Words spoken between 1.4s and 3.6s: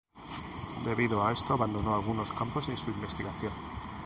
abandonó algunos campos de su investigación.